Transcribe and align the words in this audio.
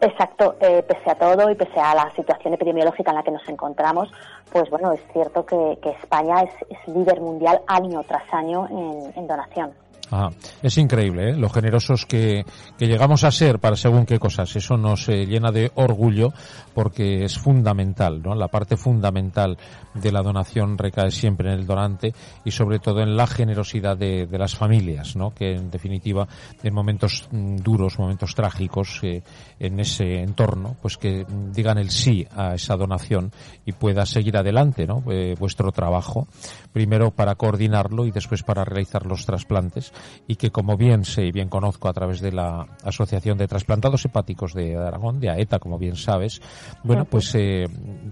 Exacto, 0.00 0.56
eh, 0.60 0.82
pese 0.86 1.10
a 1.10 1.14
todo 1.14 1.50
y 1.50 1.54
pese 1.54 1.78
a 1.78 1.94
la 1.94 2.10
situación 2.16 2.54
epidemiológica 2.54 3.10
en 3.10 3.16
la 3.16 3.22
que 3.22 3.30
nos 3.30 3.46
encontramos, 3.48 4.10
pues 4.50 4.70
bueno, 4.70 4.92
es 4.92 5.00
cierto 5.12 5.44
que, 5.44 5.78
España 6.00 6.42
es, 6.42 6.94
líder 6.94 7.20
mundial 7.20 7.60
año 7.66 8.02
tras 8.04 8.22
año 8.32 8.66
en 9.14 9.26
donación. 9.26 9.72
Ah, 10.12 10.30
es 10.60 10.76
increíble, 10.76 11.30
¿eh? 11.30 11.36
lo 11.36 11.48
generosos 11.48 12.04
que, 12.04 12.44
que, 12.76 12.86
llegamos 12.86 13.22
a 13.22 13.30
ser 13.30 13.60
para 13.60 13.76
según 13.76 14.06
qué 14.06 14.18
cosas. 14.18 14.56
Eso 14.56 14.76
nos 14.76 15.08
eh, 15.08 15.24
llena 15.24 15.52
de 15.52 15.70
orgullo 15.76 16.32
porque 16.74 17.24
es 17.24 17.38
fundamental, 17.38 18.20
¿no? 18.20 18.34
La 18.34 18.48
parte 18.48 18.76
fundamental 18.76 19.56
de 19.94 20.10
la 20.10 20.22
donación 20.22 20.78
recae 20.78 21.12
siempre 21.12 21.52
en 21.52 21.60
el 21.60 21.66
donante 21.66 22.12
y 22.44 22.50
sobre 22.50 22.80
todo 22.80 23.02
en 23.02 23.16
la 23.16 23.28
generosidad 23.28 23.96
de, 23.96 24.26
de 24.26 24.38
las 24.38 24.56
familias, 24.56 25.14
¿no? 25.14 25.32
Que 25.32 25.52
en 25.52 25.70
definitiva, 25.70 26.26
en 26.62 26.74
momentos 26.74 27.28
mm, 27.30 27.56
duros, 27.56 27.98
momentos 27.98 28.34
trágicos, 28.34 28.98
eh, 29.02 29.22
en 29.60 29.78
ese 29.78 30.22
entorno, 30.22 30.76
pues 30.80 30.96
que 30.96 31.24
digan 31.52 31.78
el 31.78 31.90
sí 31.90 32.26
a 32.34 32.54
esa 32.54 32.76
donación 32.76 33.30
y 33.64 33.72
pueda 33.72 34.06
seguir 34.06 34.36
adelante, 34.36 34.86
¿no? 34.86 35.04
Eh, 35.10 35.36
vuestro 35.38 35.70
trabajo, 35.70 36.26
primero 36.72 37.10
para 37.10 37.34
coordinarlo 37.36 38.06
y 38.06 38.10
después 38.10 38.42
para 38.42 38.64
realizar 38.64 39.06
los 39.06 39.26
trasplantes 39.26 39.92
y 40.26 40.36
que 40.36 40.50
como 40.50 40.76
bien 40.76 41.04
sé 41.04 41.26
y 41.26 41.32
bien 41.32 41.48
conozco 41.48 41.88
a 41.88 41.92
través 41.92 42.20
de 42.20 42.32
la 42.32 42.66
Asociación 42.84 43.38
de 43.38 43.48
Trasplantados 43.48 44.04
Hepáticos 44.04 44.54
de 44.54 44.76
Aragón, 44.76 45.20
de 45.20 45.30
AETA, 45.30 45.58
como 45.58 45.78
bien 45.78 45.96
sabes, 45.96 46.40
bueno, 46.82 47.04
pues 47.04 47.34
eh, 47.34 47.66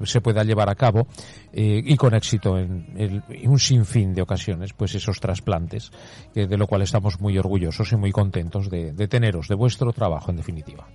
se 0.04 0.21
pueda 0.21 0.44
llevar 0.44 0.69
a 0.69 0.75
cabo 0.75 1.06
eh, 1.53 1.82
y 1.84 1.97
con 1.97 2.15
éxito 2.15 2.59
en, 2.59 2.87
el, 2.97 3.22
en, 3.28 3.50
un 3.50 3.59
sinfín 3.59 4.15
de 4.15 4.22
ocasiones, 4.22 4.72
pues 4.72 4.94
esos 4.94 5.21
trasplantes, 5.21 5.91
eh, 6.34 6.47
de 6.47 6.56
lo 6.56 6.66
cual 6.66 6.82
estamos 6.82 7.21
muy 7.21 7.38
orgullosos 7.38 7.93
y 7.93 7.97
muy 7.97 8.12
contentos 8.12 8.71
de, 8.71 8.93
de 8.93 9.09
teneros, 9.09 9.48
de 9.48 9.54
vuestro 9.54 9.93
trabajo 9.93 10.31
en 10.31 10.37
definitiva. 10.37 10.87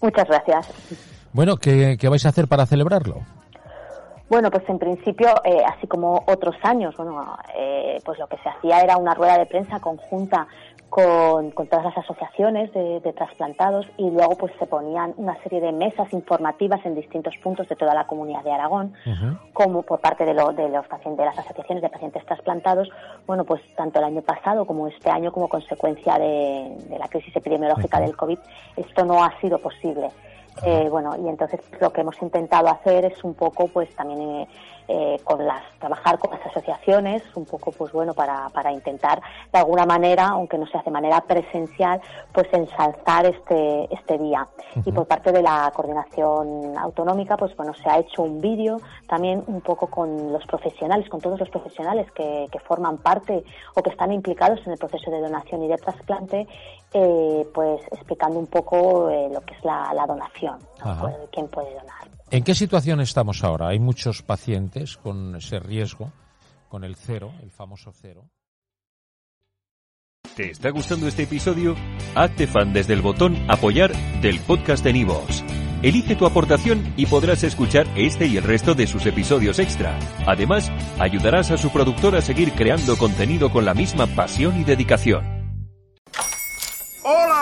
Muchas 0.00 0.26
gracias. 0.28 0.68
Bueno, 1.32 1.56
¿qué, 1.56 1.96
qué 1.98 2.08
vais 2.08 2.24
a 2.26 2.30
hacer 2.30 2.48
para 2.48 2.66
celebrarlo? 2.66 3.22
Bueno, 4.30 4.48
pues 4.48 4.62
en 4.68 4.78
principio, 4.78 5.26
eh, 5.44 5.60
así 5.66 5.88
como 5.88 6.22
otros 6.28 6.54
años, 6.62 6.96
bueno, 6.96 7.36
eh, 7.56 7.98
pues 8.04 8.16
lo 8.16 8.28
que 8.28 8.36
se 8.38 8.48
hacía 8.48 8.80
era 8.80 8.96
una 8.96 9.12
rueda 9.12 9.36
de 9.36 9.44
prensa 9.44 9.80
conjunta 9.80 10.46
con, 10.88 11.50
con 11.50 11.66
todas 11.66 11.84
las 11.84 11.98
asociaciones 11.98 12.72
de, 12.72 13.00
de, 13.00 13.12
trasplantados 13.12 13.86
y 13.96 14.08
luego 14.08 14.36
pues 14.36 14.52
se 14.60 14.66
ponían 14.66 15.14
una 15.16 15.40
serie 15.42 15.60
de 15.60 15.72
mesas 15.72 16.12
informativas 16.12 16.80
en 16.86 16.94
distintos 16.94 17.36
puntos 17.42 17.68
de 17.68 17.74
toda 17.74 17.92
la 17.92 18.06
comunidad 18.06 18.44
de 18.44 18.52
Aragón, 18.52 18.92
uh 19.04 19.10
-huh. 19.10 19.38
como 19.52 19.82
por 19.82 19.98
parte 19.98 20.24
de, 20.24 20.34
lo, 20.34 20.52
de 20.52 20.68
los 20.68 20.86
pacientes, 20.86 21.18
de 21.18 21.24
las 21.24 21.38
asociaciones 21.38 21.82
de 21.82 21.88
pacientes 21.88 22.24
trasplantados, 22.24 22.88
bueno, 23.26 23.44
pues 23.44 23.60
tanto 23.74 23.98
el 23.98 24.04
año 24.04 24.22
pasado 24.22 24.64
como 24.64 24.86
este 24.86 25.10
año 25.10 25.32
como 25.32 25.48
consecuencia 25.48 26.18
de, 26.18 26.76
de 26.88 26.98
la 26.98 27.08
crisis 27.08 27.34
epidemiológica 27.34 27.98
uh 27.98 28.00
-huh. 28.00 28.06
del 28.06 28.16
COVID, 28.16 28.38
esto 28.76 29.04
no 29.04 29.24
ha 29.24 29.32
sido 29.40 29.58
posible. 29.58 30.08
Eh, 30.64 30.88
bueno, 30.90 31.16
y 31.16 31.28
entonces 31.28 31.60
lo 31.80 31.92
que 31.92 32.02
hemos 32.02 32.20
intentado 32.20 32.68
hacer 32.68 33.04
es 33.06 33.24
un 33.24 33.34
poco, 33.34 33.68
pues 33.68 33.94
también 33.94 34.20
eh, 34.20 34.48
eh, 34.88 35.20
con 35.24 35.46
las 35.46 35.62
trabajar 35.78 36.18
con 36.18 36.32
las 36.32 36.44
asociaciones, 36.46 37.22
un 37.34 37.44
poco, 37.46 37.70
pues 37.72 37.92
bueno, 37.92 38.12
para, 38.12 38.48
para 38.50 38.72
intentar 38.72 39.22
de 39.52 39.58
alguna 39.58 39.86
manera, 39.86 40.28
aunque 40.28 40.58
no 40.58 40.66
sea 40.66 40.82
de 40.82 40.90
manera 40.90 41.20
presencial, 41.22 42.00
pues 42.32 42.48
ensalzar 42.52 43.26
este 43.26 43.88
este 43.94 44.18
día. 44.18 44.46
Uh 44.74 44.80
-huh. 44.80 44.82
Y 44.88 44.92
por 44.92 45.06
parte 45.06 45.32
de 45.32 45.42
la 45.42 45.70
coordinación 45.74 46.76
autonómica, 46.76 47.36
pues 47.36 47.56
bueno, 47.56 47.72
se 47.74 47.88
ha 47.88 47.98
hecho 47.98 48.22
un 48.22 48.40
vídeo 48.40 48.78
también 49.08 49.44
un 49.46 49.60
poco 49.60 49.86
con 49.86 50.32
los 50.32 50.44
profesionales, 50.46 51.08
con 51.08 51.20
todos 51.20 51.38
los 51.38 51.48
profesionales 51.48 52.10
que, 52.12 52.48
que 52.50 52.58
forman 52.58 52.98
parte 52.98 53.44
o 53.76 53.82
que 53.82 53.90
están 53.90 54.12
implicados 54.12 54.60
en 54.66 54.72
el 54.72 54.78
proceso 54.78 55.10
de 55.10 55.20
donación 55.20 55.62
y 55.62 55.68
de 55.68 55.76
trasplante, 55.76 56.46
eh, 56.92 57.48
pues 57.54 57.80
explicando 57.92 58.38
un 58.38 58.46
poco 58.46 59.10
eh, 59.10 59.28
lo 59.32 59.40
que 59.42 59.54
es 59.54 59.64
la, 59.64 59.92
la 59.94 60.06
donación, 60.06 60.58
¿no? 60.84 61.10
quién 61.32 61.48
puede 61.48 61.72
donar. 61.74 62.10
¿En 62.30 62.44
qué 62.44 62.54
situación 62.54 63.00
estamos 63.00 63.42
ahora? 63.42 63.68
Hay 63.68 63.78
muchos 63.78 64.22
pacientes 64.22 64.96
con 64.96 65.36
ese 65.36 65.58
riesgo, 65.58 66.12
con 66.68 66.84
el 66.84 66.96
cero, 66.96 67.32
el 67.42 67.50
famoso 67.50 67.92
cero. 67.92 68.24
¿Te 70.36 70.50
está 70.50 70.70
gustando 70.70 71.08
este 71.08 71.24
episodio? 71.24 71.74
Hazte 72.14 72.46
fan 72.46 72.72
desde 72.72 72.94
el 72.94 73.02
botón 73.02 73.36
Apoyar 73.48 73.92
del 74.20 74.38
podcast 74.40 74.84
de 74.84 74.92
Nivos. 74.92 75.44
Elige 75.82 76.14
tu 76.14 76.26
aportación 76.26 76.92
y 76.96 77.06
podrás 77.06 77.42
escuchar 77.42 77.86
este 77.96 78.26
y 78.26 78.36
el 78.36 78.44
resto 78.44 78.74
de 78.74 78.86
sus 78.86 79.06
episodios 79.06 79.58
extra. 79.58 79.98
Además, 80.26 80.70
ayudarás 80.98 81.50
a 81.50 81.56
su 81.56 81.70
productor 81.70 82.14
a 82.14 82.20
seguir 82.20 82.52
creando 82.52 82.96
contenido 82.96 83.50
con 83.50 83.64
la 83.64 83.74
misma 83.74 84.06
pasión 84.06 84.60
y 84.60 84.64
dedicación. 84.64 85.39